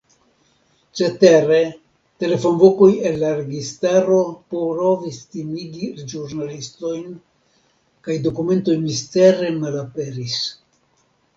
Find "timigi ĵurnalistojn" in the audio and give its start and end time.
5.35-7.05